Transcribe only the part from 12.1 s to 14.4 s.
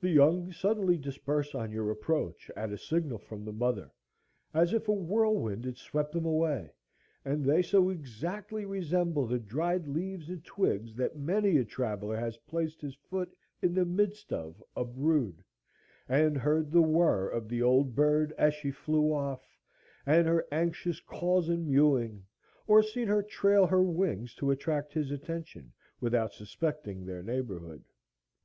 has placed his foot in the midst